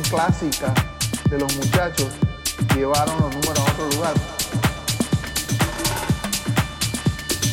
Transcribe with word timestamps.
clásica 0.00 0.72
de 1.28 1.38
los 1.38 1.54
muchachos 1.56 2.08
llevaron 2.74 3.20
los 3.20 3.34
números 3.34 3.58
a 3.58 3.72
otro 3.72 3.88
lugar. 3.90 4.14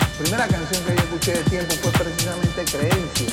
La 0.01 0.23
primera 0.23 0.47
canción 0.47 0.83
que 0.85 0.95
yo 0.95 1.03
escuché 1.03 1.33
de 1.33 1.43
tiempo 1.43 1.75
fue 1.81 1.91
precisamente 1.91 2.65
Creencia. 2.65 3.27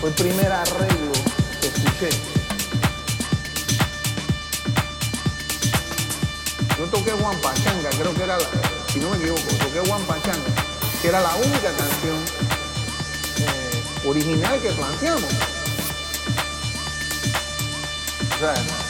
Fue 0.00 0.10
el 0.10 0.14
primer 0.14 0.52
arreglo 0.52 1.12
que 1.60 1.66
escuché. 1.68 2.10
Yo 6.78 6.84
toqué 6.86 7.12
Juan 7.12 7.36
Pachanga, 7.40 7.90
creo 7.90 8.14
que 8.14 8.24
era 8.24 8.38
si 8.92 8.98
no 9.00 9.10
me 9.10 9.16
equivoco, 9.16 9.40
toqué 9.40 9.88
Juan 9.88 10.02
Pachanga, 10.02 10.50
que 11.00 11.08
era 11.08 11.20
la 11.20 11.34
única 11.36 11.70
canción 11.72 12.18
eh, 13.38 14.08
original 14.08 14.60
que 14.60 14.70
planteamos. 14.70 15.63
对 18.44 18.83